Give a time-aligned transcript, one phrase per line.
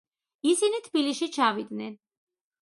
[0.51, 1.95] ისინი თბილისში ჩავიდნენ.